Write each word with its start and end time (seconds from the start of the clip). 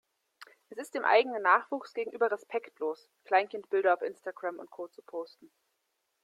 Es 0.69 0.79
ist 0.79 0.95
dem 0.95 1.05
eigenen 1.05 1.43
Nachwuchs 1.43 1.93
gegenüber 1.93 2.31
respektlos, 2.31 3.07
Kleinkindbilder 3.25 3.93
auf 3.93 4.01
Instagram 4.01 4.57
und 4.57 4.71
Co. 4.71 4.87
zu 4.87 5.03
posten. 5.03 5.51